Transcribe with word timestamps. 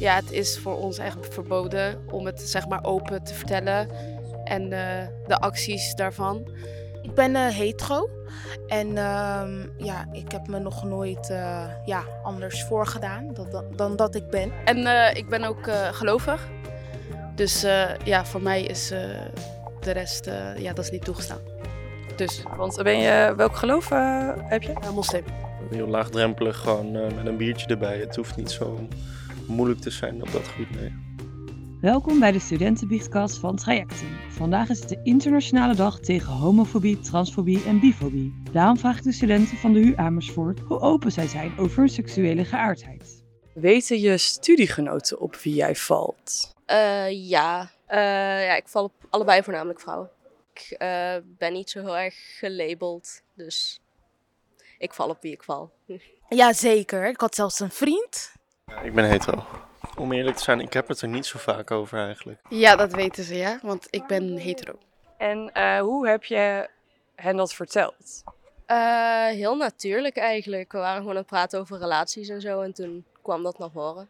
ja, 0.00 0.14
het 0.14 0.30
is 0.32 0.58
voor 0.58 0.76
ons 0.76 0.98
eigenlijk 0.98 1.32
verboden 1.32 2.04
om 2.10 2.26
het 2.26 2.40
zeg 2.40 2.68
maar 2.68 2.84
open 2.84 3.22
te 3.22 3.34
vertellen 3.34 3.88
en 4.44 4.62
uh, 4.62 5.06
de 5.26 5.38
acties 5.38 5.94
daarvan. 5.94 6.48
Ik 7.02 7.14
ben 7.14 7.30
uh, 7.30 7.48
hetero 7.48 8.08
en 8.66 8.88
uh, 8.88 9.42
ja, 9.76 10.08
ik 10.12 10.32
heb 10.32 10.46
me 10.46 10.58
nog 10.58 10.84
nooit 10.84 11.30
uh, 11.30 11.64
ja, 11.84 12.04
anders 12.22 12.64
voorgedaan 12.64 13.34
dan, 13.34 13.50
dan, 13.50 13.64
dan, 13.76 13.96
dat 13.96 14.14
ik 14.14 14.30
ben. 14.30 14.52
En 14.64 15.16
ik 15.16 15.28
ben 15.28 15.44
ook 15.44 15.70
gelovig, 15.90 16.48
dus 17.34 17.60
ja, 18.04 18.24
voor 18.24 18.42
mij 18.42 18.62
is 18.62 18.88
de 19.80 19.90
rest, 19.90 20.30
ja, 20.56 20.72
dat 20.72 20.84
is 20.84 20.90
niet 20.90 21.04
toegestaan. 21.04 21.40
Dus. 22.16 22.42
Want 22.56 22.82
ben 22.82 22.98
je, 22.98 23.34
welk 23.36 23.56
geloof 23.56 23.88
heb 24.34 24.62
je? 24.62 24.72
moslim. 24.94 25.24
Heel 25.70 25.86
laagdrempelig, 25.86 26.56
gewoon 26.56 26.92
met 26.92 27.26
een 27.26 27.36
biertje 27.36 27.66
erbij. 27.66 27.98
Het 27.98 28.16
hoeft 28.16 28.36
niet 28.36 28.50
zo 28.50 28.88
moeilijk 29.50 29.80
te 29.80 29.90
zijn 29.90 30.22
op 30.22 30.32
dat 30.32 30.48
gebied, 30.48 30.80
nee. 30.80 30.92
Welkom 31.80 32.20
bij 32.20 32.32
de 32.32 32.38
Studentenbiechtkast 32.38 33.38
van 33.38 33.56
Trajecten. 33.56 34.18
Vandaag 34.30 34.68
is 34.68 34.80
het 34.80 34.88
de 34.88 35.00
internationale 35.02 35.74
dag 35.74 36.00
tegen 36.00 36.32
homofobie, 36.32 37.00
transfobie 37.00 37.64
en 37.64 37.80
bifobie. 37.80 38.42
Daarom 38.52 38.78
vraag 38.78 38.96
ik 38.96 39.02
de 39.02 39.12
studenten 39.12 39.56
van 39.56 39.72
de 39.72 39.80
HU 39.80 39.96
Amersfoort 39.96 40.60
hoe 40.60 40.80
open 40.80 41.12
zij 41.12 41.26
zijn 41.26 41.58
over 41.58 41.78
hun 41.78 41.88
seksuele 41.88 42.44
geaardheid. 42.44 43.22
Weten 43.54 44.00
je 44.00 44.18
studiegenoten 44.18 45.20
op 45.20 45.36
wie 45.36 45.54
jij 45.54 45.76
valt? 45.76 46.54
Uh, 46.66 47.28
ja. 47.28 47.70
Uh, 47.88 47.96
ja, 48.46 48.56
ik 48.56 48.68
val 48.68 48.84
op 48.84 48.92
allebei 49.10 49.42
voornamelijk 49.42 49.80
vrouwen. 49.80 50.10
Ik 50.54 50.76
uh, 50.78 51.14
ben 51.38 51.52
niet 51.52 51.70
zo 51.70 51.80
heel 51.80 51.98
erg 51.98 52.14
gelabeld, 52.38 53.22
dus 53.34 53.80
ik 54.78 54.92
val 54.92 55.08
op 55.08 55.22
wie 55.22 55.32
ik 55.32 55.42
val. 55.42 55.70
Ja, 56.28 56.52
zeker. 56.52 57.08
Ik 57.08 57.20
had 57.20 57.34
zelfs 57.34 57.60
een 57.60 57.70
vriend. 57.70 58.32
Ik 58.82 58.94
ben 58.94 59.04
hetero. 59.04 59.44
Om 59.96 60.12
eerlijk 60.12 60.36
te 60.36 60.42
zijn, 60.42 60.60
ik 60.60 60.72
heb 60.72 60.88
het 60.88 61.00
er 61.00 61.08
niet 61.08 61.26
zo 61.26 61.38
vaak 61.38 61.70
over 61.70 61.98
eigenlijk. 61.98 62.40
Ja, 62.48 62.76
dat 62.76 62.92
weten 62.92 63.24
ze, 63.24 63.36
ja. 63.36 63.58
Want 63.62 63.86
ik 63.90 64.06
ben 64.06 64.36
hetero. 64.36 64.78
En 65.16 65.50
uh, 65.54 65.78
hoe 65.78 66.08
heb 66.08 66.24
je 66.24 66.68
hen 67.14 67.36
dat 67.36 67.54
verteld? 67.54 68.22
Uh, 68.66 69.26
heel 69.26 69.56
natuurlijk 69.56 70.16
eigenlijk. 70.16 70.72
We 70.72 70.78
waren 70.78 70.96
gewoon 70.96 71.12
aan 71.12 71.16
het 71.16 71.26
praten 71.26 71.60
over 71.60 71.78
relaties 71.78 72.28
en 72.28 72.40
zo. 72.40 72.60
En 72.60 72.72
toen 72.72 73.04
kwam 73.22 73.42
dat 73.42 73.58
naar 73.58 73.70
voren. 73.70 74.08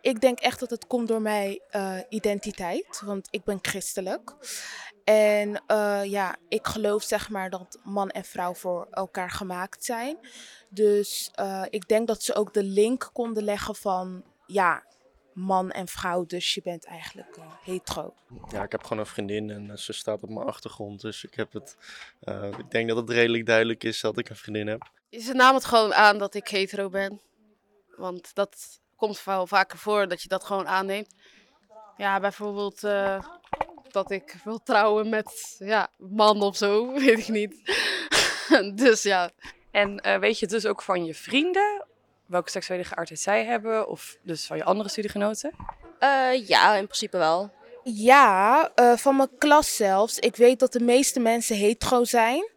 Ik 0.00 0.20
denk 0.20 0.38
echt 0.38 0.60
dat 0.60 0.70
het 0.70 0.86
komt 0.86 1.08
door 1.08 1.22
mijn 1.22 1.60
uh, 1.70 1.98
identiteit. 2.08 3.00
Want 3.04 3.28
ik 3.30 3.44
ben 3.44 3.58
christelijk. 3.62 4.34
En 5.04 5.62
ja, 6.08 6.36
ik 6.48 6.66
geloof 6.66 7.02
zeg 7.02 7.30
maar 7.30 7.50
dat 7.50 7.78
man 7.84 8.10
en 8.10 8.24
vrouw 8.24 8.54
voor 8.54 8.86
elkaar 8.90 9.30
gemaakt 9.30 9.84
zijn. 9.84 10.18
Dus 10.68 11.30
ik 11.70 11.88
denk 11.88 12.06
dat 12.06 12.22
ze 12.22 12.34
ook 12.34 12.54
de 12.54 12.64
link 12.64 13.10
konden 13.12 13.42
leggen 13.42 13.74
van 13.74 14.24
ja, 14.46 14.86
man 15.32 15.70
en 15.70 15.88
vrouw, 15.88 16.26
dus 16.26 16.54
je 16.54 16.62
bent 16.62 16.84
eigenlijk 16.84 17.36
uh, 17.36 17.44
hetero. 17.62 18.14
Ja, 18.48 18.62
ik 18.62 18.72
heb 18.72 18.82
gewoon 18.82 18.98
een 18.98 19.06
vriendin 19.06 19.50
en 19.50 19.78
ze 19.78 19.92
staat 19.92 20.22
op 20.22 20.28
mijn 20.28 20.46
achtergrond, 20.46 21.00
dus 21.00 21.24
ik 21.24 21.34
heb 21.34 21.52
het. 21.52 21.76
Uh, 22.22 22.48
ik 22.58 22.70
denk 22.70 22.88
dat 22.88 22.96
het 22.96 23.10
redelijk 23.10 23.46
duidelijk 23.46 23.84
is 23.84 24.00
dat 24.00 24.18
ik 24.18 24.28
een 24.28 24.36
vriendin 24.36 24.66
heb. 24.66 24.90
Ze 25.10 25.32
namen 25.32 25.54
het 25.54 25.64
gewoon 25.64 25.94
aan 25.94 26.18
dat 26.18 26.34
ik 26.34 26.48
hetero 26.48 26.88
ben, 26.88 27.20
want 27.96 28.34
dat 28.34 28.80
komt 28.98 29.24
wel 29.24 29.46
vaker 29.46 29.78
voor 29.78 30.08
dat 30.08 30.22
je 30.22 30.28
dat 30.28 30.44
gewoon 30.44 30.68
aanneemt. 30.68 31.14
Ja, 31.96 32.20
bijvoorbeeld 32.20 32.80
dat 33.90 34.10
ik 34.10 34.36
wil 34.44 34.62
trouwen 34.62 35.08
met 35.08 35.56
ja, 35.58 35.88
man 35.96 36.42
of 36.42 36.56
zo, 36.56 36.92
weet 37.04 37.18
ik 37.18 37.28
niet. 37.28 37.72
dus 38.82 39.02
ja. 39.02 39.30
En 39.70 40.20
weet 40.20 40.38
je 40.38 40.46
dus 40.46 40.66
ook 40.66 40.82
van 40.82 41.04
je 41.04 41.14
vrienden 41.14 41.86
welke 42.28 42.50
seksuele 42.50 42.84
geaardheid 42.84 43.20
zij 43.20 43.44
hebben? 43.44 43.88
Of 43.88 44.16
dus 44.22 44.46
van 44.46 44.56
je 44.56 44.64
andere 44.64 44.88
studiegenoten? 44.88 45.54
Uh, 46.00 46.48
ja, 46.48 46.74
in 46.74 46.84
principe 46.84 47.16
wel. 47.18 47.50
Ja, 47.84 48.70
uh, 48.76 48.96
van 48.96 49.16
mijn 49.16 49.38
klas 49.38 49.76
zelfs. 49.76 50.18
Ik 50.18 50.36
weet 50.36 50.58
dat 50.58 50.72
de 50.72 50.80
meeste 50.80 51.20
mensen 51.20 51.56
hetero 51.56 52.04
zijn. 52.04 52.50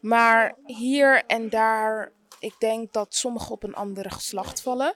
Maar 0.00 0.54
hier 0.64 1.24
en 1.26 1.48
daar, 1.48 2.12
ik 2.38 2.54
denk 2.58 2.92
dat 2.92 3.14
sommigen 3.14 3.50
op 3.50 3.62
een 3.62 3.74
andere 3.74 4.10
geslacht 4.10 4.62
vallen. 4.62 4.94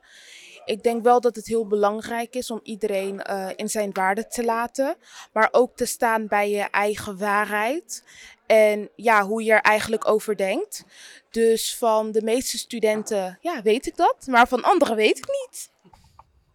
Ik 0.70 0.82
denk 0.82 1.02
wel 1.02 1.20
dat 1.20 1.36
het 1.36 1.46
heel 1.46 1.66
belangrijk 1.66 2.34
is 2.34 2.50
om 2.50 2.60
iedereen 2.62 3.22
uh, 3.30 3.48
in 3.56 3.68
zijn 3.68 3.92
waarde 3.92 4.26
te 4.26 4.44
laten. 4.44 4.96
Maar 5.32 5.48
ook 5.50 5.76
te 5.76 5.86
staan 5.86 6.26
bij 6.26 6.50
je 6.50 6.62
eigen 6.62 7.18
waarheid. 7.18 8.04
En 8.46 8.90
ja, 8.96 9.26
hoe 9.26 9.42
je 9.42 9.52
er 9.52 9.60
eigenlijk 9.60 10.08
over 10.08 10.36
denkt. 10.36 10.84
Dus 11.30 11.76
van 11.76 12.12
de 12.12 12.22
meeste 12.22 12.58
studenten, 12.58 13.38
ja, 13.40 13.62
weet 13.62 13.86
ik 13.86 13.96
dat. 13.96 14.26
Maar 14.26 14.48
van 14.48 14.62
anderen 14.62 14.96
weet 14.96 15.18
ik 15.18 15.26
niet. 15.26 15.70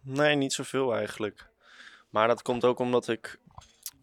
Nee, 0.00 0.34
niet 0.34 0.52
zoveel 0.52 0.94
eigenlijk. 0.94 1.46
Maar 2.10 2.28
dat 2.28 2.42
komt 2.42 2.64
ook 2.64 2.78
omdat 2.78 3.08
ik, 3.08 3.38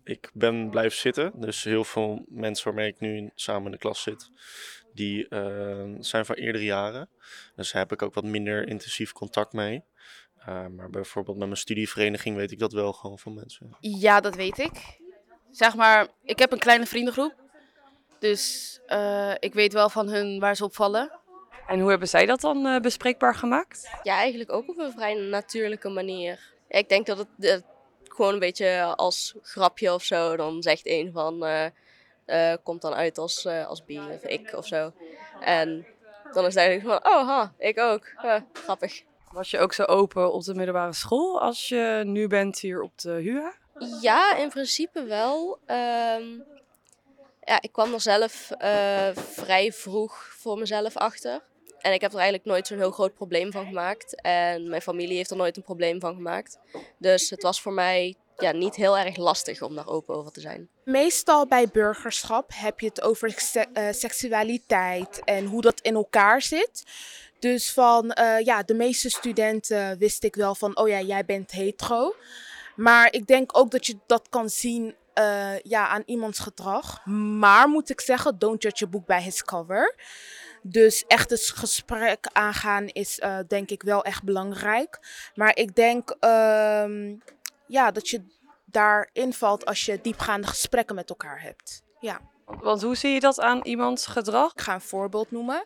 ik 0.04 0.30
ben 0.34 0.70
blijven 0.70 0.98
zitten. 0.98 1.32
Dus 1.36 1.64
heel 1.64 1.84
veel 1.84 2.26
mensen 2.28 2.66
waarmee 2.66 2.88
ik 2.88 3.00
nu 3.00 3.32
samen 3.36 3.66
in 3.66 3.72
de 3.72 3.78
klas 3.78 4.02
zit, 4.02 4.30
die 4.94 5.26
uh, 5.30 5.96
zijn 6.00 6.26
van 6.26 6.36
eerdere 6.36 6.64
jaren. 6.64 7.10
Dus 7.56 7.72
daar 7.72 7.82
heb 7.82 7.92
ik 7.92 8.02
ook 8.02 8.14
wat 8.14 8.24
minder 8.24 8.68
intensief 8.68 9.12
contact 9.12 9.54
mee. 9.54 9.84
Uh, 10.40 10.68
maar 10.68 10.90
bijvoorbeeld 10.90 11.38
met 11.38 11.48
mijn 11.48 11.60
studievereniging 11.60 12.36
weet 12.36 12.52
ik 12.52 12.60
dat 12.60 12.74
wel 12.74 12.94
gewoon 12.94 13.20
van 13.20 13.34
mensen. 13.34 13.78
Ja, 13.80 14.20
dat 14.20 14.36
weet 14.36 14.58
ik. 14.58 15.00
Zeg 15.52 15.76
maar, 15.76 16.08
ik 16.24 16.40
heb 16.40 16.52
een 16.52 16.60
kleine 16.60 16.86
vriendengroep. 16.86 17.36
Dus 18.20 18.80
uh, 18.88 19.34
ik 19.40 19.54
weet 19.54 19.74
wel 19.74 19.90
van 19.90 20.10
hun 20.10 20.40
waar 20.40 20.56
ze 20.56 20.64
op 20.64 20.76
vallen. 20.76 21.20
En 21.68 21.80
hoe 21.80 21.90
hebben 21.90 22.08
zij 22.08 22.26
dat 22.26 22.42
dan 22.42 22.66
uh, 22.66 22.80
bespreekbaar 22.80 23.36
gemaakt? 23.36 23.90
Ja, 24.04 24.16
eigenlijk 24.16 24.52
ook 24.52 24.70
op 24.70 24.78
een 24.78 24.92
vrij 24.92 25.14
natuurlijke 25.14 25.90
manier. 25.90 26.40
Ik 26.68 26.90
denk 26.90 27.06
dat 27.06 27.18
het, 27.18 27.28
uh, 27.38 27.56
gewoon 28.04 28.34
een 28.34 28.40
beetje 28.40 28.96
als 28.96 29.36
grapje 29.42 29.94
of 29.94 30.04
zo. 30.04 30.36
Dan 30.36 30.62
zegt 30.62 30.88
een 30.88 31.12
van, 31.12 31.44
komt 32.64 32.82
dan 32.82 32.94
uit 32.94 33.18
als, 33.18 33.46
als 33.46 33.86
bi 33.86 34.00
of 34.00 34.24
ik 34.24 34.54
of 34.54 34.68
zo. 34.68 34.92
En 35.40 35.86
dan 36.32 36.46
is 36.46 36.54
het 36.54 36.64
eigenlijk 36.64 37.04
van, 37.04 37.14
oh 37.14 37.28
ha, 37.28 37.54
ik 37.58 37.80
ook. 37.80 38.06
grappig. 38.54 39.04
Was 39.32 39.52
je 39.52 39.60
ook 39.60 39.74
zo 39.74 39.84
open 39.84 40.34
op 40.34 40.44
de 40.44 40.54
middelbare 40.54 40.94
school 40.94 41.42
als 41.42 41.70
je 41.70 42.02
nu 42.06 42.28
bent 42.28 42.60
hier 42.60 42.82
op 42.82 42.98
de 43.02 43.10
HUA? 43.10 43.54
Ja, 44.02 44.36
in 44.36 44.50
principe 44.50 45.04
wel. 45.04 45.60
Um, 45.68 46.44
ja, 47.42 47.62
ik 47.62 47.72
kwam 47.72 47.94
er 47.94 48.02
zelf 48.02 48.52
vrij 49.16 49.72
vroeg 49.72 50.34
voor 50.38 50.58
mezelf 50.58 50.98
achter. 50.98 51.42
En 51.80 51.94
ik 51.94 52.02
heb 52.02 52.12
er 52.12 52.18
eigenlijk 52.18 52.48
nooit 52.48 52.68
zo'n 52.68 52.78
heel 52.78 52.92
groot 52.92 53.14
probleem 53.14 53.52
van 53.52 53.66
gemaakt. 53.66 54.22
En 54.22 54.70
mijn 54.70 54.82
familie 54.82 55.16
heeft 55.16 55.32
er 55.32 55.38
nooit 55.38 55.58
een 55.58 55.64
probleem 55.64 56.00
van 56.00 56.16
gemaakt. 56.16 56.60
Dus 56.98 57.30
het 57.30 57.44
was 57.44 57.62
voor 57.62 57.74
mij 57.74 58.16
ja, 58.38 58.52
niet 58.52 58.76
heel 58.76 58.98
erg 58.98 59.18
lastig 59.18 59.62
om 59.62 59.76
daar 59.76 59.88
open 59.88 60.16
over 60.16 60.32
te 60.32 60.40
zijn. 60.40 60.70
Meestal 60.84 61.48
bij 61.48 61.68
burgerschap 61.68 62.52
heb 62.56 62.80
je 62.80 62.88
het 62.88 63.02
over 63.02 63.34
se 63.38 63.68
uh, 63.74 63.88
seksualiteit 63.92 65.22
en 65.24 65.46
hoe 65.46 65.62
dat 65.62 65.80
in 65.82 65.96
elkaar 65.96 66.42
zit. 66.42 66.84
Dus 67.40 67.74
van 67.74 68.18
uh, 68.20 68.40
ja, 68.40 68.64
de 68.64 68.74
meeste 68.74 69.10
studenten 69.10 69.98
wist 69.98 70.24
ik 70.24 70.36
wel 70.36 70.56
van, 70.56 70.78
oh 70.78 70.88
ja, 70.88 71.02
jij 71.02 71.26
bent 71.26 71.52
hetero. 71.52 72.16
Maar 72.76 73.14
ik 73.14 73.28
denk 73.28 73.58
ook 73.58 73.72
dat 73.72 73.86
je 73.86 73.98
dat 74.06 74.30
kan 74.30 74.50
zien 74.50 74.96
uh, 75.20 75.60
ja, 75.60 75.88
aan 75.88 76.04
iemands 76.06 76.40
gedrag. 76.40 77.06
Maar 77.06 77.68
moet 77.68 77.90
ik 77.90 78.02
zeggen, 78.02 78.40
don't 78.40 78.64
judge 78.64 78.86
a 78.86 78.88
book 78.88 79.06
by 79.06 79.20
his 79.20 79.44
cover. 79.44 79.96
Dus 80.62 81.04
echt 81.08 81.30
het 81.30 81.52
gesprek 81.56 82.28
aangaan 82.32 82.88
is 82.88 83.22
denk 83.48 83.70
ik 83.70 83.84
wel 83.84 84.04
echt 84.04 84.24
belangrijk. 84.24 85.00
Maar 85.36 85.56
ik 85.56 85.76
denk 85.76 86.16
uh, 86.20 86.86
ja, 87.68 87.92
dat 87.92 88.10
je 88.10 88.24
daarin 88.66 89.34
valt 89.34 89.66
als 89.66 89.86
je 89.86 90.00
diepgaande 90.02 90.48
gesprekken 90.48 90.96
met 90.96 91.10
elkaar 91.10 91.42
hebt. 91.42 91.84
Ja. 92.00 92.32
Want 92.46 92.82
hoe 92.82 92.96
zie 92.96 93.12
je 93.12 93.20
dat 93.20 93.40
aan 93.40 93.62
iemands 93.64 94.06
gedrag? 94.06 94.52
Ik 94.52 94.62
ga 94.62 94.74
een 94.74 94.82
voorbeeld 94.82 95.32
noemen. 95.32 95.66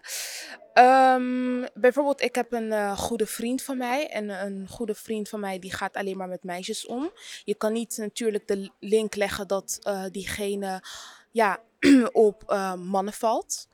Um, 0.74 1.66
bijvoorbeeld, 1.74 2.22
ik 2.22 2.36
heb 2.36 2.52
een 2.52 2.72
uh, 2.72 2.97
goede 2.97 3.25
vriend 3.25 3.63
van 3.63 3.78
mij. 3.78 4.07
En 4.07 4.30
een 4.30 4.68
goede 4.69 4.96
vriend 4.96 5.30
van 5.30 5.40
mij 5.40 5.59
die 5.59 5.74
gaat 5.74 5.96
alleen 5.96 6.18
maar 6.18 6.28
met 6.28 6.44
meisjes 6.44 6.86
om. 6.86 7.12
Je 7.44 7.56
kan 7.56 7.74
niet 7.74 7.98
natuurlijk 7.98 8.48
de 8.48 8.71
link 8.80 9.16
leggen 9.16 9.48
dat 9.48 9.80
uh, 9.88 10.04
diegene 10.12 10.83
ja, 11.31 11.60
op 12.12 12.44
uh, 12.47 12.74
mannen 12.74 13.13
valt. 13.13 13.68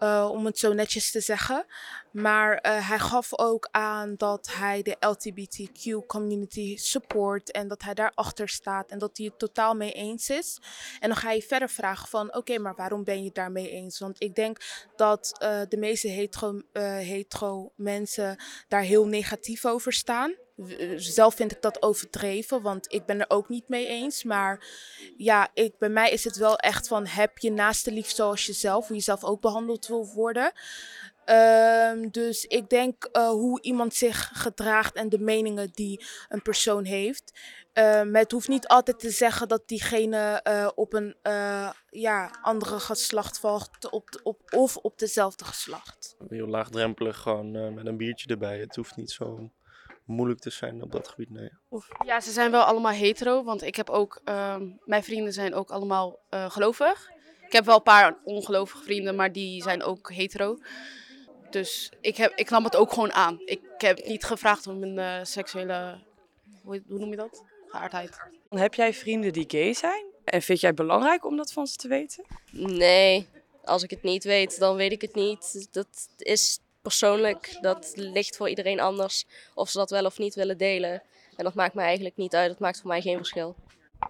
Uh, 0.00 0.28
om 0.32 0.44
het 0.44 0.58
zo 0.58 0.72
netjes 0.72 1.10
te 1.10 1.20
zeggen. 1.20 1.66
Maar 2.12 2.52
uh, 2.52 2.88
hij 2.88 2.98
gaf 2.98 3.38
ook 3.38 3.68
aan 3.70 4.14
dat 4.16 4.48
hij 4.52 4.82
de 4.82 4.96
LGBTQ 5.00 6.06
community 6.06 6.76
support 6.76 7.50
en 7.50 7.68
dat 7.68 7.82
hij 7.82 7.94
daarachter 7.94 8.48
staat 8.48 8.90
en 8.90 8.98
dat 8.98 9.16
hij 9.16 9.26
het 9.26 9.38
totaal 9.38 9.74
mee 9.74 9.92
eens 9.92 10.28
is. 10.30 10.60
En 11.00 11.08
dan 11.08 11.18
ga 11.18 11.30
je 11.30 11.42
verder 11.42 11.68
vragen 11.68 12.08
van 12.08 12.34
oké, 12.34 12.58
maar 12.58 12.74
waarom 12.74 13.04
ben 13.04 13.24
je 13.24 13.30
daarmee 13.32 13.70
eens? 13.70 13.98
Want 13.98 14.22
ik 14.22 14.34
denk 14.34 14.58
dat 14.96 15.36
de 15.68 15.76
meeste 15.76 16.08
hetero, 16.08 16.60
hetero 16.72 17.72
mensen 17.76 18.36
daar 18.68 18.82
heel 18.82 19.06
negatief 19.06 19.64
over 19.64 19.92
staan. 19.92 20.34
Zelf 20.96 21.34
vind 21.34 21.52
ik 21.52 21.62
dat 21.62 21.82
overdreven, 21.82 22.62
want 22.62 22.92
ik 22.92 23.06
ben 23.06 23.20
er 23.20 23.30
ook 23.30 23.48
niet 23.48 23.68
mee 23.68 23.86
eens. 23.86 24.24
Maar 24.24 24.66
ja, 25.16 25.48
bij 25.78 25.88
mij 25.88 26.10
is 26.10 26.24
het 26.24 26.36
wel 26.36 26.56
echt 26.56 26.88
van 26.88 27.06
heb 27.06 27.38
je 27.38 27.50
naaste 27.50 27.92
lief 27.92 28.10
zoals 28.10 28.46
jezelf, 28.46 28.86
hoe 28.86 28.96
je 28.96 29.02
zelf 29.02 29.24
ook 29.24 29.40
behandeld 29.40 29.86
wil 29.86 30.12
worden. 30.14 30.52
Ehm, 31.24 32.08
dus 32.10 32.44
ik 32.44 32.68
denk 32.68 33.04
eh, 33.04 33.28
hoe 33.28 33.62
iemand 33.62 33.94
zich 33.94 34.30
gedraagt 34.34 34.94
en 34.94 35.08
de 35.08 35.18
meningen 35.18 35.70
die 35.72 36.04
een 36.28 36.42
persoon 36.42 36.84
heeft. 36.84 37.32
Ehm, 37.76 38.14
het 38.14 38.32
hoeft 38.32 38.48
niet 38.48 38.66
altijd 38.66 38.98
te 38.98 39.10
zeggen 39.10 39.48
dat 39.48 39.68
diegene 39.68 40.40
eh, 40.42 40.68
op 40.74 40.92
een 40.92 41.16
eh, 41.22 41.70
ja, 41.90 42.30
andere 42.42 42.78
geslacht 42.78 43.38
valt 43.38 43.90
op, 43.90 44.20
op, 44.22 44.40
of 44.54 44.76
op 44.76 44.98
dezelfde 44.98 45.44
geslacht. 45.44 46.16
Heel 46.28 46.46
laagdrempelig, 46.46 47.18
gewoon 47.18 47.56
eh, 47.56 47.68
met 47.68 47.86
een 47.86 47.96
biertje 47.96 48.28
erbij. 48.28 48.58
Het 48.58 48.76
hoeft 48.76 48.96
niet 48.96 49.10
zo 49.10 49.50
moeilijk 50.06 50.40
te 50.40 50.50
zijn 50.50 50.82
op 50.82 50.92
dat 50.92 51.08
gebied, 51.08 51.30
nee. 51.30 51.50
Ja, 52.04 52.20
ze 52.20 52.30
zijn 52.30 52.50
wel 52.50 52.62
allemaal 52.62 52.92
hetero, 52.92 53.44
want 53.44 53.62
ik 53.62 53.76
heb 53.76 53.90
ook, 53.90 54.20
ehm, 54.24 54.68
mijn 54.84 55.02
vrienden 55.02 55.32
zijn 55.32 55.54
ook 55.54 55.70
allemaal 55.70 56.18
eh, 56.28 56.50
gelovig. 56.50 57.10
Ik 57.46 57.52
heb 57.52 57.64
wel 57.64 57.76
een 57.76 57.82
paar 57.82 58.18
ongelovige 58.24 58.82
vrienden, 58.82 59.16
maar 59.16 59.32
die 59.32 59.62
zijn 59.62 59.82
ook 59.82 60.12
hetero. 60.12 60.58
Dus 61.50 61.92
ik, 62.00 62.16
heb, 62.16 62.32
ik 62.34 62.50
nam 62.50 62.64
het 62.64 62.76
ook 62.76 62.92
gewoon 62.92 63.12
aan. 63.12 63.40
Ik 63.44 63.60
heb 63.78 64.04
niet 64.06 64.24
gevraagd 64.24 64.66
om 64.66 64.82
een 64.82 64.98
eh, 64.98 65.24
seksuele, 65.24 65.98
hoe, 66.62 66.82
hoe 66.88 66.98
noem 66.98 67.10
je 67.10 67.16
dat? 67.16 67.44
Geaardheid. 67.66 68.18
Heb 68.48 68.74
jij 68.74 68.94
vrienden 68.94 69.32
die 69.32 69.44
gay 69.48 69.72
zijn? 69.72 70.04
En 70.24 70.42
vind 70.42 70.60
jij 70.60 70.68
het 70.68 70.78
belangrijk 70.78 71.24
om 71.24 71.36
dat 71.36 71.52
van 71.52 71.66
ze 71.66 71.76
te 71.76 71.88
weten? 71.88 72.24
Nee, 72.50 73.28
als 73.64 73.82
ik 73.82 73.90
het 73.90 74.02
niet 74.02 74.24
weet, 74.24 74.58
dan 74.58 74.76
weet 74.76 74.92
ik 74.92 75.00
het 75.00 75.14
niet. 75.14 75.68
Dat 75.70 76.08
is 76.16 76.60
persoonlijk, 76.86 77.58
dat 77.60 77.92
ligt 77.94 78.36
voor 78.36 78.48
iedereen 78.48 78.80
anders 78.80 79.26
of 79.54 79.70
ze 79.70 79.78
dat 79.78 79.90
wel 79.90 80.04
of 80.04 80.18
niet 80.18 80.34
willen 80.34 80.58
delen. 80.58 81.02
En 81.36 81.44
dat 81.44 81.54
maakt 81.54 81.74
mij 81.74 81.84
eigenlijk 81.84 82.16
niet 82.16 82.34
uit, 82.34 82.48
dat 82.48 82.58
maakt 82.58 82.80
voor 82.80 82.88
mij 82.88 83.00
geen 83.00 83.16
verschil. 83.16 83.56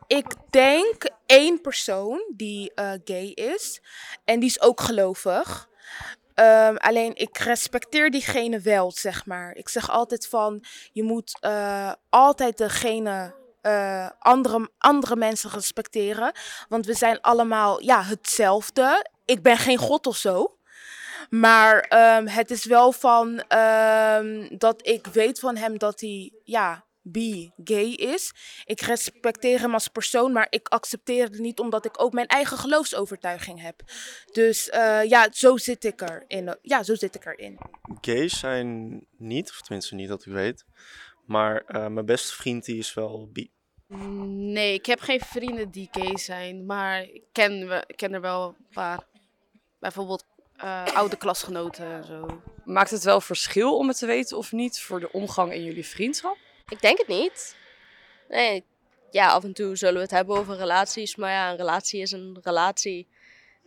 Ik 0.06 0.26
denk 0.50 1.10
één 1.26 1.60
persoon 1.60 2.32
die 2.34 2.72
eh, 2.74 2.92
gay 3.04 3.26
is 3.26 3.80
en 4.24 4.40
die 4.40 4.48
is 4.48 4.60
ook 4.60 4.80
gelovig. 4.80 5.68
Ehm, 6.34 6.76
alleen 6.76 7.16
ik 7.16 7.38
respecteer 7.38 8.10
diegene 8.10 8.60
wel, 8.60 8.90
zeg 8.90 9.26
maar. 9.26 9.54
Ik 9.54 9.68
zeg 9.68 9.90
altijd 9.90 10.26
van, 10.26 10.64
je 10.92 11.02
moet 11.02 11.36
eh, 11.40 11.92
altijd 12.08 12.58
degene, 12.58 13.34
eh, 13.60 14.10
andere, 14.18 14.70
andere 14.78 15.16
mensen 15.16 15.50
respecteren. 15.50 16.32
Want 16.68 16.86
we 16.86 16.94
zijn 16.94 17.20
allemaal, 17.20 17.82
ja, 17.82 18.02
hetzelfde. 18.02 19.10
Ik 19.24 19.42
ben 19.42 19.56
geen 19.56 19.78
god 19.78 20.06
of 20.06 20.16
zo. 20.16 20.56
Maar 21.30 21.80
ehm, 21.80 22.26
het 22.26 22.50
is 22.50 22.64
wel 22.64 22.92
van 22.92 23.38
ehm, 23.48 24.56
dat 24.58 24.86
ik 24.86 25.06
weet 25.06 25.38
van 25.38 25.56
hem 25.56 25.78
dat 25.78 26.00
hij, 26.00 26.32
ja, 26.44 26.84
bi, 27.02 27.50
gay 27.64 27.90
is. 27.90 28.32
Ik 28.64 28.80
respecteer 28.80 29.60
hem 29.60 29.72
als 29.72 29.88
persoon, 29.88 30.32
maar 30.32 30.46
ik 30.50 30.68
accepteer 30.68 31.24
het 31.24 31.38
niet 31.38 31.58
omdat 31.58 31.84
ik 31.84 32.02
ook 32.02 32.12
mijn 32.12 32.26
eigen 32.26 32.58
geloofsovertuiging 32.58 33.60
heb. 33.62 33.82
Dus 34.32 34.68
eh, 34.68 35.04
ja, 35.04 35.28
zo 35.32 35.56
zit 35.56 35.84
ik 35.84 36.00
erin. 36.00 36.56
Ja, 36.62 36.82
zo 36.82 36.94
zit 36.94 37.14
ik 37.14 37.24
erin. 37.24 37.58
Gays 38.00 38.38
zijn 38.38 39.00
niet, 39.16 39.50
of 39.50 39.60
tenminste 39.60 39.94
niet 39.94 40.08
dat 40.08 40.26
ik 40.26 40.32
weet. 40.32 40.64
Maar 41.26 41.64
eh, 41.66 41.86
mijn 41.86 42.06
beste 42.06 42.34
vriend 42.34 42.64
die 42.64 42.78
is 42.78 42.94
wel 42.94 43.28
bi. 43.32 43.50
Nee, 44.26 44.74
ik 44.74 44.86
heb 44.86 45.00
geen 45.00 45.20
vrienden 45.20 45.70
die 45.70 45.88
gay 45.90 46.18
zijn, 46.18 46.66
maar 46.66 47.02
ik 47.02 47.24
ken, 47.32 47.68
we, 47.68 47.84
ik 47.86 47.96
ken 47.96 48.12
er 48.12 48.20
wel 48.20 48.48
een 48.48 48.66
paar. 48.72 49.06
Bijvoorbeeld 49.78 50.24
eh, 50.56 50.84
oude 50.84 51.16
klasgenoten 51.16 51.92
en 51.92 52.04
zo. 52.04 52.42
Maakt 52.64 52.90
het 52.90 53.04
wel 53.04 53.20
verschil 53.20 53.76
om 53.76 53.88
het 53.88 53.98
te 53.98 54.06
weten 54.06 54.36
of 54.36 54.52
niet 54.52 54.80
voor 54.80 55.00
de 55.00 55.12
omgang 55.12 55.52
in 55.52 55.64
jullie 55.64 55.86
vriendschap? 55.86 56.36
Ik 56.68 56.80
denk 56.80 56.98
het 56.98 57.08
niet. 57.08 57.56
Nee, 58.28 58.64
ja, 59.10 59.28
af 59.28 59.44
en 59.44 59.52
toe 59.52 59.76
zullen 59.76 59.94
we 59.94 60.00
het 60.00 60.10
hebben 60.10 60.36
over 60.36 60.56
relaties, 60.56 61.16
maar 61.16 61.30
ja, 61.30 61.50
een 61.50 61.56
relatie 61.56 62.00
is 62.00 62.12
een 62.12 62.38
relatie. 62.42 63.08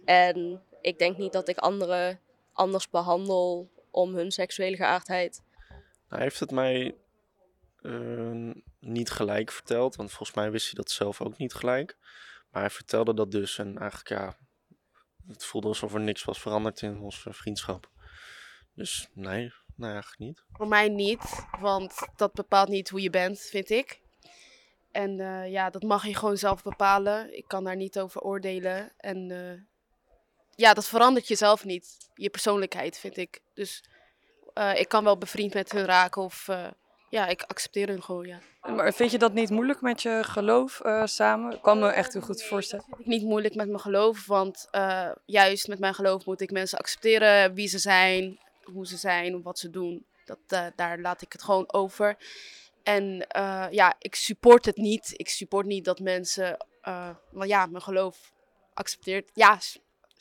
En 0.06 0.62
ik 0.82 1.00
denk 1.00 1.18
niet 1.18 1.34
dat 1.34 1.48
ik 1.48 1.58
anderen 1.58 2.20
anders 2.54 2.90
behandel 2.90 3.70
om 3.92 4.16
hun 4.16 4.32
seksuele 4.32 4.76
geaardheid. 4.76 5.42
Hij 6.08 6.22
heeft 6.22 6.40
het 6.40 6.52
mij 6.52 6.96
eh, 7.82 8.52
niet 8.80 9.10
gelijk 9.10 9.52
verteld, 9.52 9.96
want 9.96 10.10
volgens 10.10 10.38
mij 10.38 10.52
wist 10.52 10.66
hij 10.66 10.76
dat 10.76 10.92
zelf 10.92 11.22
ook 11.22 11.38
niet 11.38 11.54
gelijk. 11.54 11.98
Maar 12.52 12.62
hij 12.62 12.72
vertelde 12.72 13.14
dat 13.14 13.32
dus 13.32 13.58
en 13.58 13.78
eigenlijk 13.78 14.10
ja, 14.10 14.38
het 15.32 15.46
voelde 15.46 15.68
alsof 15.68 15.94
er 15.94 16.00
niks 16.00 16.24
was 16.24 16.42
veranderd 16.42 16.82
in 16.82 17.00
onze 17.00 17.34
vriendschap. 17.34 17.90
Dus 18.74 19.10
nee, 19.14 19.54
nee 19.76 19.92
eigenlijk 19.92 20.20
niet. 20.22 20.44
Voor 20.52 20.68
mij 20.68 20.90
niet, 20.90 21.46
want 21.60 22.08
dat 22.16 22.34
bepaalt 22.34 22.70
niet 22.70 22.90
hoe 22.90 23.02
je 23.02 23.10
bent, 23.10 23.40
vind 23.40 23.70
ik. 23.70 24.02
En 24.92 25.20
eh, 25.20 25.52
ja, 25.52 25.70
dat 25.70 25.84
mag 25.84 26.06
je 26.06 26.16
gewoon 26.16 26.38
zelf 26.38 26.64
bepalen. 26.64 27.38
Ik 27.38 27.48
kan 27.48 27.64
daar 27.64 27.76
niet 27.76 28.00
over 28.00 28.22
oordelen. 28.22 28.92
En 28.98 29.32
eh, 29.32 29.62
ja, 30.56 30.74
dat 30.74 30.88
verandert 30.88 31.28
jezelf 31.28 31.66
niet. 31.66 32.10
Je 32.14 32.30
persoonlijkheid, 32.30 33.00
vind 33.00 33.18
ik. 33.18 33.42
Dus 33.54 33.84
eh, 34.54 34.80
ik 34.80 34.88
kan 34.88 35.04
wel 35.04 35.18
bevriend 35.18 35.54
met 35.54 35.72
hun 35.72 35.86
raken 35.86 36.22
of 36.22 36.48
ja, 37.10 37.28
ik 37.28 37.44
accepteer 37.48 37.88
hun 37.88 38.04
gewoon, 38.04 38.26
ja. 38.26 38.40
Maar 38.62 38.94
vind 38.94 39.12
je 39.12 39.18
dat 39.18 39.34
niet 39.34 39.50
moeilijk 39.50 39.82
met 39.82 40.02
je 40.02 40.20
geloof 40.24 40.80
eh, 40.80 41.06
samen? 41.06 41.54
Ik 41.54 41.62
kan 41.62 41.80
me 41.80 41.88
echt 41.88 42.14
heel 42.14 42.22
goed 42.22 42.44
voorstellen. 42.44 42.86
vind 42.86 43.00
ik 43.00 43.06
niet 43.06 43.24
moeilijk 43.24 43.56
met 43.56 43.68
mijn 43.68 43.80
geloof, 43.80 44.26
want 44.26 44.68
eh, 44.72 45.10
juist 45.26 45.68
met 45.68 45.80
mijn 45.80 45.94
geloof 45.94 46.26
moet 46.26 46.42
ik 46.42 46.52
mensen 46.52 46.78
accepteren 46.78 47.54
wie 47.54 47.68
ze 47.68 47.80
zijn, 47.80 48.40
hoe 48.64 48.88
ze 48.88 48.98
zijn, 48.98 49.42
wat 49.42 49.60
ze 49.60 49.70
doen. 49.70 50.06
Dat, 50.26 50.40
eh, 50.48 50.66
daar 50.76 51.00
laat 51.00 51.22
ik 51.22 51.32
het 51.32 51.44
gewoon 51.44 51.74
over. 51.74 52.18
En 52.84 53.26
ja, 53.72 53.96
ik 54.00 54.16
support 54.16 54.66
het 54.66 54.78
niet. 54.78 55.14
Ik 55.16 55.30
support 55.30 55.66
niet 55.66 55.86
dat 55.86 56.00
mensen, 56.00 56.66
want 57.32 57.50
ja, 57.50 57.66
mijn 57.66 57.84
geloof 57.84 58.32
accepteert. 58.74 59.30
Ja, 59.34 59.60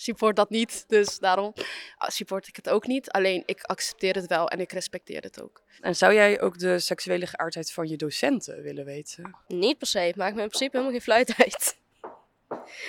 support 0.01 0.37
dat 0.37 0.51
niet. 0.51 0.85
Dus 0.87 1.19
daarom 1.19 1.53
ah, 1.97 2.09
support 2.09 2.49
ik 2.49 2.57
het 2.57 2.69
ook 2.69 2.87
niet. 2.87 3.11
Alleen 3.11 3.43
ik 3.47 3.63
accepteer 3.63 4.15
het 4.15 4.27
wel 4.27 4.49
en 4.49 4.61
ik 4.61 4.73
respecteer 4.73 5.23
het 5.23 5.43
ook. 5.43 5.63
En 5.81 5.97
zou 5.97 6.15
jij 6.15 6.41
ook 6.41 6.59
de 6.59 6.79
seksuele 6.79 7.27
geaardheid 7.27 7.73
van 7.73 7.89
je 7.89 7.97
docenten 7.97 8.63
willen 8.63 8.85
weten? 8.85 9.37
Niet 9.47 9.79
per 9.79 9.87
se, 9.87 9.99
het 9.99 10.17
maakt 10.17 10.35
me 10.35 10.43
in 10.43 10.49
principe 10.49 10.77
helemaal 10.77 10.93
geen 10.93 11.03
fluit 11.03 11.35
uit. 11.45 11.77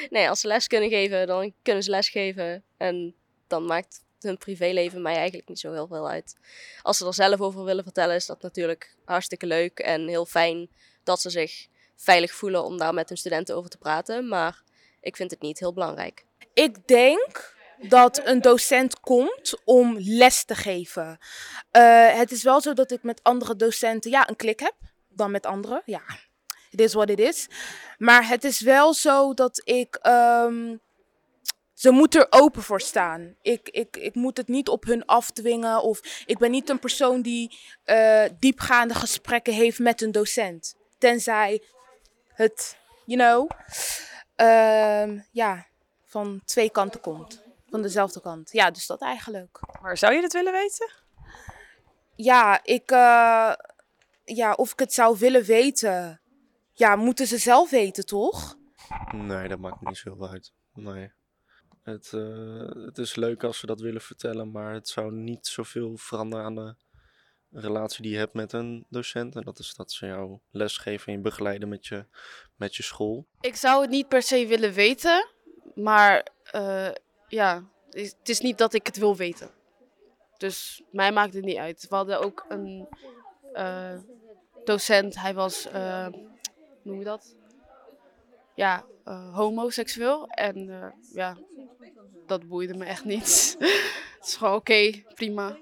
Nee, 0.09 0.29
als 0.29 0.39
ze 0.39 0.47
les 0.47 0.67
kunnen 0.67 0.89
geven, 0.89 1.27
dan 1.27 1.53
kunnen 1.61 1.83
ze 1.83 1.89
les 1.89 2.09
geven. 2.09 2.63
En 2.77 3.15
dan 3.47 3.65
maakt 3.65 4.03
hun 4.19 4.37
privéleven 4.37 5.01
mij 5.01 5.15
eigenlijk 5.15 5.47
niet 5.47 5.59
zo 5.59 5.71
heel 5.71 5.87
veel 5.87 6.09
uit. 6.09 6.35
Als 6.81 6.97
ze 6.97 7.05
er 7.05 7.13
zelf 7.13 7.41
over 7.41 7.63
willen 7.63 7.83
vertellen, 7.83 8.15
is 8.15 8.25
dat 8.25 8.41
natuurlijk 8.41 8.95
hartstikke 9.05 9.45
leuk 9.45 9.79
en 9.79 10.07
heel 10.07 10.25
fijn 10.25 10.69
dat 11.03 11.21
ze 11.21 11.29
zich 11.29 11.67
veilig 11.95 12.31
voelen 12.31 12.63
om 12.63 12.77
daar 12.77 12.93
met 12.93 13.09
hun 13.09 13.17
studenten 13.17 13.55
over 13.55 13.69
te 13.69 13.77
praten. 13.77 14.27
Maar 14.27 14.63
ik 15.01 15.15
vind 15.15 15.31
het 15.31 15.41
niet 15.41 15.59
heel 15.59 15.73
belangrijk. 15.73 16.25
Ik 16.59 16.87
denk 16.87 17.55
dat 17.77 18.21
een 18.23 18.41
docent 18.41 18.99
komt 18.99 19.61
om 19.65 19.95
les 19.99 20.43
te 20.43 20.55
geven. 20.55 21.17
Eh, 21.71 22.17
het 22.17 22.31
is 22.31 22.43
wel 22.43 22.61
zo 22.61 22.73
dat 22.73 22.91
ik 22.91 23.03
met 23.03 23.23
andere 23.23 23.55
docenten 23.55 24.11
ja, 24.11 24.29
een 24.29 24.35
klik 24.35 24.59
heb 24.59 24.75
dan 25.09 25.31
met 25.31 25.45
anderen. 25.45 25.81
Ja, 25.85 26.01
it 26.69 26.81
is 26.81 26.93
what 26.93 27.09
it 27.09 27.19
is. 27.19 27.47
Maar 27.97 28.27
het 28.27 28.43
is 28.43 28.59
wel 28.59 28.93
zo 28.93 29.33
dat 29.33 29.61
ik. 29.63 29.95
ehm, 29.95 30.75
ze 31.73 31.91
moeten 31.91 32.21
er 32.21 32.27
open 32.29 32.61
voor 32.61 32.81
staan. 32.81 33.35
Ik, 33.41 33.69
ik, 33.69 33.97
ik 33.97 34.15
moet 34.15 34.37
het 34.37 34.47
niet 34.47 34.69
op 34.69 34.85
hun 34.85 35.05
afdwingen. 35.05 35.81
Of 35.81 36.23
ik 36.25 36.37
ben 36.37 36.51
niet 36.51 36.69
een 36.69 36.79
persoon 36.79 37.21
die 37.21 37.57
eh, 37.83 38.23
diepgaande 38.39 38.93
gesprekken 38.93 39.53
heeft 39.53 39.79
met 39.79 40.01
een 40.01 40.11
docent. 40.11 40.75
Tenzij 40.97 41.63
het, 42.27 42.77
you 43.05 43.19
know, 43.19 43.49
ehm, 44.35 45.19
ja, 45.31 45.68
van 46.09 46.41
twee 46.45 46.69
kanten 46.69 47.01
komt. 47.01 47.43
Van 47.69 47.81
dezelfde 47.81 48.21
kant. 48.21 48.51
Ja, 48.51 48.71
dus 48.71 48.85
dat 48.85 49.01
eigenlijk. 49.01 49.59
Maar 49.81 49.97
zou 49.97 50.13
je 50.13 50.21
dat 50.21 50.33
willen 50.33 50.51
weten? 50.51 50.91
Ja, 52.15 52.63
ik, 52.63 52.91
eh, 52.91 53.53
ja, 54.23 54.53
of 54.55 54.71
ik 54.71 54.79
het 54.79 54.93
zou 54.93 55.17
willen 55.17 55.43
weten. 55.43 56.21
Ja, 56.73 56.95
moeten 56.95 57.27
ze 57.27 57.37
zelf 57.37 57.69
weten, 57.69 58.05
toch? 58.05 58.57
Nee, 59.11 59.47
dat 59.47 59.59
maakt 59.59 59.81
niet 59.81 59.97
zoveel 59.97 60.29
uit. 60.29 60.53
Nee. 60.73 61.11
Het, 61.83 62.13
eh, 62.13 62.85
het 62.85 62.97
is 62.97 63.15
leuk 63.15 63.43
als 63.43 63.59
ze 63.59 63.65
dat 63.65 63.79
willen 63.79 64.01
vertellen, 64.01 64.51
maar 64.51 64.73
het 64.73 64.87
zou 64.87 65.13
niet 65.13 65.47
zoveel 65.47 65.97
veranderen 65.97 66.45
aan 66.45 66.55
de 66.55 66.75
relatie 67.51 68.01
die 68.01 68.11
je 68.11 68.17
hebt 68.17 68.33
met 68.33 68.53
een 68.53 68.85
docent. 68.89 69.35
En 69.35 69.41
dat 69.41 69.59
is 69.59 69.75
dat 69.75 69.91
ze 69.91 70.05
jou 70.05 70.39
lesgeven 70.51 71.07
en 71.07 71.13
je 71.13 71.19
begeleiden 71.19 71.69
met 71.69 71.87
je, 71.87 72.05
met 72.55 72.75
je 72.75 72.83
school. 72.83 73.27
Ik 73.41 73.55
zou 73.55 73.81
het 73.81 73.89
niet 73.89 74.07
per 74.07 74.21
se 74.21 74.47
willen 74.47 74.73
weten, 74.73 75.27
maar 75.83 76.27
eh, 76.43 76.89
ja, 77.27 77.63
het 77.89 78.15
is- 78.29 78.39
niet 78.39 78.57
dat 78.57 78.73
ik 78.73 78.85
het 78.85 78.97
wil 78.97 79.15
weten. 79.15 79.49
Dus 80.37 80.81
mij 80.91 81.11
maakt 81.11 81.33
het 81.33 81.43
niet 81.43 81.57
uit. 81.57 81.85
We 81.89 81.95
hadden 81.95 82.19
ook 82.21 82.45
een 82.49 82.87
eh, 83.53 83.95
docent, 84.63 85.15
hij 85.21 85.33
was, 85.33 85.65
eh, 85.67 86.05
hoe 86.05 86.27
noem 86.81 86.97
je 86.99 87.05
dat? 87.05 87.35
Ja, 88.55 88.85
eh, 89.03 89.35
homoseksueel. 89.35 90.27
En 90.27 90.69
eh, 90.69 90.87
ja, 91.13 91.37
dat 92.25 92.47
boeide 92.47 92.73
me 92.73 92.85
echt 92.85 93.03
niet. 93.05 93.55
het 94.19 94.25
is 94.27 94.35
gewoon 94.35 94.55
oké, 94.55 95.03
prima. 95.13 95.57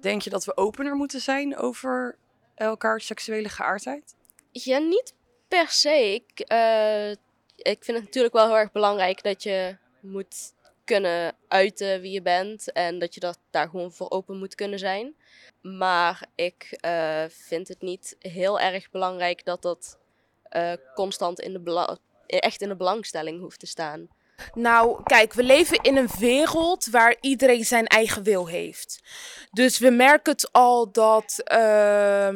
Denk 0.00 0.22
je 0.22 0.30
dat 0.30 0.44
we 0.44 0.56
opener 0.56 0.94
moeten 0.96 1.20
zijn 1.20 1.56
over 1.56 2.16
elkaars 2.54 3.06
seksuele 3.06 3.48
geaardheid? 3.48 4.14
Ja, 4.50 4.78
niet 4.78 5.14
per 5.48 5.68
se. 5.68 6.14
Ik, 6.14 6.40
eh, 6.40 7.10
ik 7.64 7.84
vind 7.84 7.96
het 7.96 8.06
natuurlijk 8.06 8.34
wel 8.34 8.46
heel 8.46 8.56
erg 8.56 8.72
belangrijk 8.72 9.22
dat 9.22 9.42
je 9.42 9.76
moet 10.00 10.52
kunnen 10.84 11.34
uiten 11.48 12.00
wie 12.00 12.12
je 12.12 12.22
bent 12.22 12.72
en 12.72 12.98
dat 12.98 13.14
je 13.14 13.20
dat 13.20 13.38
daar 13.50 13.68
gewoon 13.68 13.92
voor 13.92 14.10
open 14.10 14.38
moet 14.38 14.54
kunnen 14.54 14.78
zijn. 14.78 15.16
Maar 15.60 16.26
ik 16.34 16.78
uh, 16.84 17.24
vind 17.28 17.68
het 17.68 17.80
niet 17.80 18.16
heel 18.18 18.60
erg 18.60 18.90
belangrijk 18.90 19.44
dat 19.44 19.62
dat 19.62 19.98
uh, 20.56 20.72
constant 20.94 21.40
in 21.40 21.52
de 21.52 21.98
echt 22.26 22.62
in 22.62 22.68
de 22.68 22.76
belangstelling 22.76 23.40
hoeft 23.40 23.60
te 23.60 23.66
staan. 23.66 24.08
Nou, 24.54 25.02
kijk, 25.02 25.32
we 25.32 25.42
leven 25.42 25.78
in 25.82 25.96
een 25.96 26.08
wereld 26.18 26.86
waar 26.86 27.16
iedereen 27.20 27.64
zijn 27.64 27.86
eigen 27.86 28.22
wil 28.22 28.46
heeft. 28.46 29.02
Dus 29.50 29.78
we 29.78 29.90
merken 29.90 30.32
het 30.32 30.52
al 30.52 30.92
dat 30.92 31.42
uh, 31.52 32.28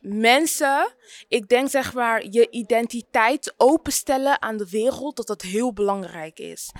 mensen, 0.00 0.94
ik 1.28 1.48
denk 1.48 1.70
zeg 1.70 1.94
maar, 1.94 2.24
je 2.30 2.50
identiteit 2.50 3.54
openstellen 3.56 4.42
aan 4.42 4.56
de 4.56 4.68
wereld, 4.70 5.16
dat 5.16 5.26
dat 5.26 5.42
heel 5.42 5.72
belangrijk 5.72 6.38
is. 6.38 6.70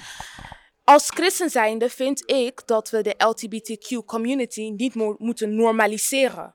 Als 0.84 1.10
christen 1.10 1.50
zijnde 1.50 1.88
vind 1.88 2.30
ik 2.30 2.62
dat 2.66 2.90
we 2.90 3.02
de 3.02 3.14
LGBTQ 3.18 4.04
community 4.06 4.72
niet 4.76 4.94
mo 4.94 5.14
moeten 5.18 5.54
normaliseren. 5.54 6.54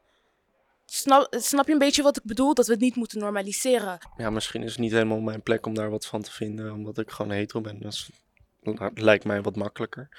Snap, 0.85 1.35
snap 1.39 1.67
je 1.67 1.73
een 1.73 1.77
beetje 1.77 2.03
wat 2.03 2.17
ik 2.17 2.23
bedoel? 2.23 2.53
Dat 2.53 2.65
we 2.65 2.71
het 2.71 2.81
niet 2.81 2.95
moeten 2.95 3.19
normaliseren. 3.19 3.97
Ja, 4.17 4.29
misschien 4.29 4.63
is 4.63 4.71
het 4.71 4.79
niet 4.79 4.91
helemaal 4.91 5.19
mijn 5.19 5.41
plek 5.41 5.65
om 5.65 5.73
daar 5.73 5.89
wat 5.89 6.05
van 6.05 6.21
te 6.21 6.31
vinden, 6.31 6.71
omdat 6.71 6.97
ik 6.97 7.11
gewoon 7.11 7.31
hetero 7.31 7.61
ben. 7.61 7.79
Dat 7.79 8.09
lijkt 8.93 9.25
mij 9.25 9.41
wat 9.41 9.55
makkelijker. 9.55 10.09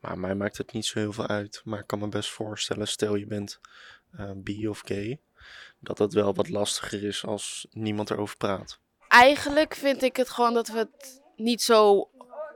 Maar 0.00 0.18
mij 0.18 0.34
maakt 0.34 0.58
het 0.58 0.72
niet 0.72 0.86
zo 0.86 0.98
heel 0.98 1.12
veel 1.12 1.26
uit. 1.26 1.60
Maar 1.64 1.78
ik 1.78 1.86
kan 1.86 1.98
me 1.98 2.08
best 2.08 2.30
voorstellen, 2.30 2.88
stel 2.88 3.14
je 3.14 3.26
bent 3.26 3.60
uh, 4.20 4.30
bi 4.36 4.68
of 4.68 4.82
gay, 4.84 5.20
dat 5.78 5.98
het 5.98 6.12
wel 6.12 6.34
wat 6.34 6.48
lastiger 6.48 7.04
is 7.04 7.24
als 7.24 7.66
niemand 7.70 8.10
erover 8.10 8.36
praat. 8.36 8.78
Eigenlijk 9.08 9.74
vind 9.74 10.02
ik 10.02 10.16
het 10.16 10.28
gewoon 10.28 10.54
dat 10.54 10.68
we 10.68 10.78
het 10.78 11.22
niet 11.36 11.62
zo 11.62 12.10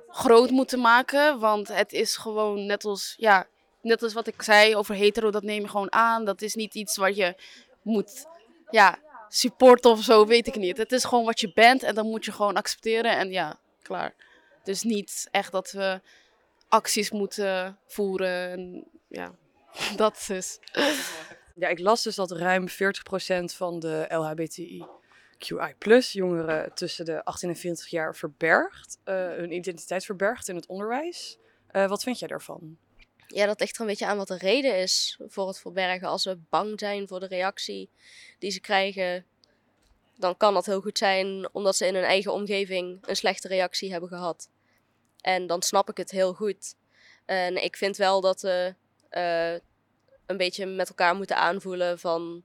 groot 0.08 0.50
moeten 0.50 0.80
maken. 0.80 1.38
Want 1.38 1.68
het 1.68 1.92
is 1.92 2.16
gewoon 2.16 2.66
net 2.66 2.84
als, 2.84 3.14
ja, 3.16 3.46
net 3.88 4.02
als 4.02 4.12
wat 4.12 4.26
ik 4.26 4.42
zei 4.42 4.76
over 4.76 4.94
hetero, 4.94 5.30
dat 5.30 5.42
neem 5.42 5.62
je 5.62 5.68
gewoon 5.68 5.92
aan. 5.92 6.24
Dat 6.24 6.42
is 6.42 6.54
niet 6.54 6.74
iets 6.74 6.96
wat 6.96 7.16
je 7.16 7.34
moet 7.82 8.26
ja, 8.70 8.98
supporten 9.28 9.90
of 9.90 10.02
zo, 10.02 10.26
weet 10.26 10.46
ik 10.46 10.56
niet. 10.56 10.76
Het 10.76 10.92
is 10.92 11.04
gewoon 11.04 11.24
wat 11.24 11.40
je 11.40 11.52
bent 11.52 11.82
en 11.82 11.94
dan 11.94 12.06
moet 12.06 12.24
je 12.24 12.32
gewoon 12.32 12.56
accepteren 12.56 13.16
en 13.16 13.30
ja, 13.30 13.58
klaar. 13.82 14.14
Dus 14.62 14.82
niet 14.82 15.28
echt 15.30 15.52
dat 15.52 15.70
we 15.70 16.00
acties 16.68 17.10
moeten 17.10 17.78
voeren. 17.86 18.50
En, 18.50 18.84
ja, 19.08 19.34
dat 19.96 20.26
is. 20.28 20.58
Ja, 21.54 21.68
ik 21.68 21.78
las 21.78 22.02
dus 22.02 22.14
dat 22.14 22.30
ruim 22.30 22.68
40% 22.68 22.74
van 23.44 23.78
de 23.78 24.06
LHBTI 24.08 24.86
QI 25.38 26.00
jongeren 26.12 26.74
tussen 26.74 27.04
de 27.04 27.24
18 27.24 27.48
en 27.48 27.56
40 27.56 27.86
jaar 27.86 28.16
verbergt, 28.16 28.98
uh, 29.04 29.14
hun 29.14 29.52
identiteit 29.52 30.04
verbergt 30.04 30.48
in 30.48 30.54
het 30.56 30.66
onderwijs. 30.66 31.38
Uh, 31.72 31.88
wat 31.88 32.02
vind 32.02 32.18
jij 32.18 32.28
daarvan? 32.28 32.78
Ja, 33.34 33.46
dat 33.46 33.60
ligt 33.60 33.74
er 33.74 33.80
een 33.80 33.86
beetje 33.86 34.06
aan 34.06 34.16
wat 34.16 34.28
de 34.28 34.36
reden 34.36 34.76
is 34.76 35.18
voor 35.26 35.46
het 35.46 35.58
verbergen. 35.58 36.08
Als 36.08 36.22
ze 36.22 36.38
bang 36.50 36.80
zijn 36.80 37.08
voor 37.08 37.20
de 37.20 37.26
reactie 37.26 37.90
die 38.38 38.50
ze 38.50 38.60
krijgen, 38.60 39.26
dan 40.16 40.36
kan 40.36 40.54
dat 40.54 40.66
heel 40.66 40.80
goed 40.80 40.98
zijn 40.98 41.48
omdat 41.52 41.76
ze 41.76 41.86
in 41.86 41.94
hun 41.94 42.04
eigen 42.04 42.32
omgeving 42.32 42.98
een 43.06 43.16
slechte 43.16 43.48
reactie 43.48 43.90
hebben 43.90 44.08
gehad. 44.08 44.48
En 45.20 45.46
dan 45.46 45.62
snap 45.62 45.90
ik 45.90 45.96
het 45.96 46.10
heel 46.10 46.34
goed. 46.34 46.74
En 47.24 47.64
ik 47.64 47.76
vind 47.76 47.96
wel 47.96 48.20
dat 48.20 48.40
we 48.40 48.74
uh, 49.10 49.52
een 50.26 50.36
beetje 50.36 50.66
met 50.66 50.88
elkaar 50.88 51.14
moeten 51.14 51.36
aanvoelen 51.36 51.98
van 51.98 52.42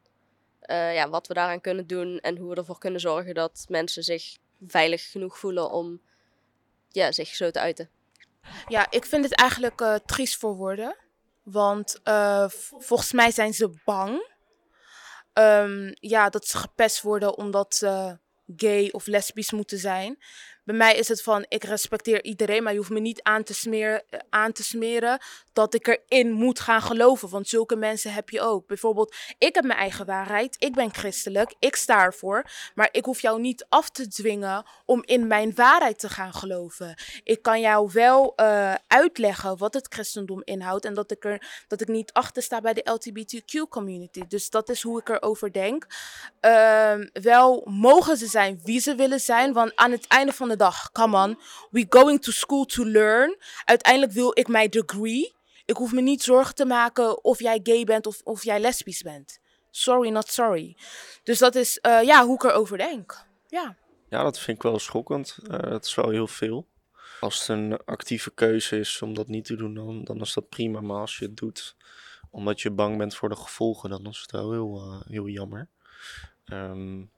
uh, 0.66 0.94
ja, 0.94 1.10
wat 1.10 1.28
we 1.28 1.34
daaraan 1.34 1.62
kunnen 1.62 1.88
doen 1.88 2.20
en 2.20 2.38
hoe 2.38 2.50
we 2.50 2.56
ervoor 2.56 2.78
kunnen 2.78 3.00
zorgen 3.00 3.34
dat 3.34 3.66
mensen 3.68 4.04
zich 4.04 4.38
veilig 4.68 5.12
genoeg 5.12 5.38
voelen 5.38 5.72
om 5.72 6.02
ja, 6.90 7.12
zich 7.12 7.28
zo 7.28 7.52
te 7.52 7.60
uiten. 7.60 7.90
Ja, 8.68 8.88
ik 8.90 9.06
vind 9.06 9.24
het 9.24 9.36
eigenlijk 9.36 9.82
uh, 9.82 9.96
triest 10.06 10.38
voor 10.38 10.56
woorden. 10.56 10.96
Want 11.44 12.00
uh, 12.04 12.46
volgens 12.80 13.12
mij 13.12 13.32
zijn 13.32 13.54
ze 13.54 13.82
bang 13.86 14.32
um, 15.34 15.92
ja, 15.94 16.30
dat 16.30 16.48
ze 16.48 16.58
gepest 16.58 17.02
worden 17.02 17.38
omdat 17.38 17.76
ze 17.76 18.20
gay 18.56 18.90
of 18.92 19.06
lesbisch 19.06 19.52
moeten 19.52 19.78
zijn. 19.78 20.18
Bij 20.64 20.76
mij 20.76 20.96
is 20.96 21.08
het 21.08 21.22
van, 21.22 21.46
ik 21.48 21.64
respecteer 21.64 22.24
iedereen, 22.24 22.64
maar 22.64 22.72
je 22.72 22.78
hoeft 22.78 22.92
me 22.92 23.00
niet 23.00 23.24
aan 23.24 23.44
te, 23.44 23.54
smeren, 23.54 24.04
eh, 24.10 24.20
aan 24.30 24.52
te 24.52 24.64
smeren 24.64 25.20
dat 25.54 25.74
ik 25.74 25.88
erin 25.88 26.32
moet 26.32 26.60
gaan 26.60 26.82
geloven. 26.82 27.30
Want 27.30 27.48
zulke 27.48 27.76
mensen 27.76 28.14
heb 28.14 28.30
je 28.30 28.42
ook. 28.42 28.68
Bijvoorbeeld, 28.68 29.16
ik 29.38 29.56
heb 29.56 29.64
mijn 29.64 29.80
eigen 29.80 30.06
waarheid, 30.06 30.56
ik 30.60 30.74
ben 30.74 30.94
christelijk, 30.94 31.56
ik 31.60 31.76
sta 31.76 32.04
ervoor. 32.04 32.50
Maar 32.76 32.90
ik 32.92 33.06
hoef 33.06 33.22
jou 33.22 33.42
niet 33.42 33.66
af 33.70 33.90
te 33.90 34.08
dwingen 34.08 34.66
om 34.86 35.02
in 35.06 35.28
mijn 35.28 35.56
waarheid 35.56 36.00
te 36.00 36.10
gaan 36.10 36.34
geloven. 36.34 36.96
Ik 37.24 37.42
kan 37.42 37.60
jou 37.60 37.90
wel 37.94 38.34
uh, 38.36 38.74
uitleggen 38.88 39.58
wat 39.58 39.74
het 39.74 39.94
christendom 39.94 40.42
inhoudt 40.44 40.86
en 40.86 40.94
dat 40.94 41.12
ik, 41.12 41.26
er, 41.26 41.64
dat 41.68 41.82
ik 41.82 41.88
niet 41.88 42.14
achter 42.14 42.44
sta 42.44 42.62
bij 42.62 42.74
de 42.74 42.90
LGBTQ 42.92 43.70
community. 43.70 44.22
Dus 44.28 44.50
dat 44.50 44.70
is 44.70 44.82
hoe 44.82 45.00
ik 45.00 45.10
erover 45.10 45.54
denk. 45.54 45.88
Uh, 46.42 46.94
wel 47.14 47.62
mogen 47.66 48.18
ze 48.18 48.28
zijn 48.28 48.60
wie 48.64 48.80
ze 48.80 48.96
willen 48.96 49.20
zijn, 49.20 49.54
want 49.54 49.76
aan 49.76 49.92
het 49.92 50.08
einde 50.08 50.34
van 50.34 50.48
de 50.48 50.53
dag, 50.56 50.92
come 50.92 51.18
on, 51.18 51.40
we 51.72 51.86
going 51.90 52.22
to 52.22 52.32
school 52.32 52.66
to 52.66 52.86
learn. 52.86 53.38
Uiteindelijk 53.66 54.14
wil 54.14 54.32
ik 54.40 54.48
mijn 54.48 54.70
degree. 54.70 55.34
Ik 55.66 55.76
hoef 55.76 55.92
me 55.92 56.02
niet 56.02 56.24
zorgen 56.24 56.56
te 56.56 56.66
maken 56.66 57.24
of 57.24 57.40
jij 57.40 57.60
gay 57.64 57.84
bent 57.84 58.08
of, 58.08 58.22
of 58.24 58.44
jij 58.44 58.60
lesbisch 58.60 59.02
bent. 59.02 59.40
Sorry, 59.72 60.10
not 60.10 60.28
sorry. 60.28 60.78
Dus 61.24 61.40
dat 61.40 61.56
is 61.56 61.80
uh, 61.82 62.04
ja, 62.04 62.26
hoe 62.26 62.36
ik 62.36 62.44
erover 62.44 62.78
denk. 62.78 63.26
Ja. 63.48 63.76
ja, 64.10 64.24
dat 64.24 64.40
vind 64.40 64.58
ik 64.58 64.64
wel 64.64 64.80
schokkend. 64.80 65.38
Uh, 65.44 65.60
dat 65.60 65.86
is 65.86 65.96
wel 65.96 66.10
heel 66.10 66.28
veel. 66.28 66.68
Als 67.20 67.40
het 67.40 67.48
een 67.48 67.86
actieve 67.86 68.32
keuze 68.32 68.80
is 68.80 69.02
om 69.02 69.14
dat 69.14 69.28
niet 69.28 69.46
te 69.46 69.56
doen, 69.56 69.74
dan, 69.74 70.04
dan 70.04 70.22
is 70.22 70.34
dat 70.34 70.50
prima. 70.50 70.82
Maar 70.82 71.00
als 71.00 71.18
je 71.18 71.26
het 71.26 71.38
doet 71.38 71.76
omdat 72.32 72.62
je 72.62 72.72
bang 72.72 72.98
bent 72.98 73.16
voor 73.16 73.30
de 73.30 73.36
gevolgen, 73.36 73.90
dan 73.90 74.06
is 74.06 74.20
het 74.22 74.32
wel 74.32 74.52
heel, 74.52 74.94
uh, 74.94 75.02
heel 75.08 75.28
jammer. 75.28 75.70
Um, 76.46 77.12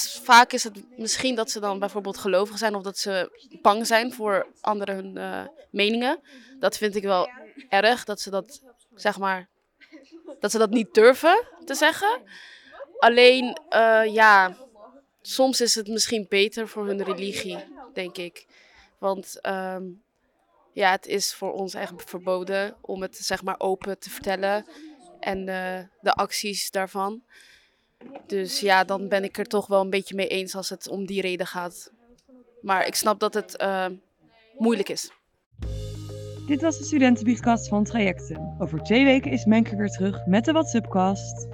vaak 0.00 0.52
is 0.52 0.64
het 0.64 0.98
misschien 0.98 1.34
dat 1.34 1.50
ze 1.50 1.60
dan 1.60 1.78
bijvoorbeeld 1.78 2.18
gelovig 2.18 2.58
zijn 2.58 2.74
of 2.74 2.82
dat 2.82 2.98
ze 2.98 3.40
bang 3.62 3.86
zijn 3.86 4.12
voor 4.12 4.46
andere 4.60 4.92
hun 4.92 5.16
uh, 5.16 5.46
meningen. 5.70 6.20
Dat 6.58 6.76
vind 6.76 6.96
ik 6.96 7.02
wel 7.02 7.30
erg, 7.68 8.04
dat 8.04 8.20
ze 8.20 8.30
dat, 8.30 8.62
zeg 8.94 9.18
maar, 9.18 9.48
dat 10.40 10.50
ze 10.50 10.58
dat 10.58 10.70
niet 10.70 10.94
durven 10.94 11.46
te 11.64 11.74
zeggen. 11.74 12.20
Alleen, 12.98 13.58
uh, 13.70 14.04
ja, 14.04 14.56
soms 15.20 15.60
is 15.60 15.74
het 15.74 15.88
misschien 15.88 16.26
beter 16.28 16.68
voor 16.68 16.86
hun 16.86 17.02
religie, 17.02 17.64
denk 17.92 18.16
ik. 18.16 18.46
Want 18.98 19.38
um, 19.46 20.02
ja, 20.72 20.90
het 20.90 21.06
is 21.06 21.34
voor 21.34 21.52
ons 21.52 21.74
eigenlijk 21.74 22.08
verboden 22.08 22.76
om 22.80 23.02
het 23.02 23.16
zeg 23.16 23.42
maar 23.42 23.60
open 23.60 23.98
te 23.98 24.10
vertellen 24.10 24.66
en 25.20 25.38
uh, 25.38 25.78
de 26.00 26.12
acties 26.12 26.70
daarvan. 26.70 27.22
Dus 28.26 28.60
ja, 28.60 28.84
dan 28.84 29.08
ben 29.08 29.24
ik 29.24 29.38
er 29.38 29.46
toch 29.46 29.66
wel 29.66 29.80
een 29.80 29.90
beetje 29.90 30.14
mee 30.14 30.28
eens 30.28 30.54
als 30.54 30.68
het 30.68 30.88
om 30.88 31.06
die 31.06 31.20
reden 31.20 31.46
gaat. 31.46 31.92
Maar 32.60 32.86
ik 32.86 32.94
snap 32.94 33.20
dat 33.20 33.34
het 33.34 33.60
uh, 33.62 33.86
moeilijk 34.58 34.88
is. 34.88 35.10
Dit 36.46 36.62
was 36.62 36.78
de 36.78 36.84
studentenbiedkast 36.84 37.68
van 37.68 37.84
Trajecten. 37.84 38.56
Over 38.58 38.82
twee 38.82 39.04
weken 39.04 39.30
is 39.30 39.44
Menker 39.44 39.76
weer 39.76 39.90
terug 39.90 40.26
met 40.26 40.44
de 40.44 40.52
WhatsAppcast. 40.52 41.48